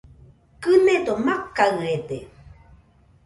[0.61, 2.17] Kɨnedo makaɨede